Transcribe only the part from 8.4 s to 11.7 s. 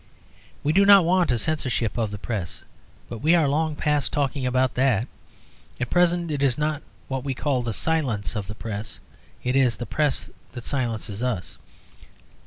Press; it is the Press that silences us.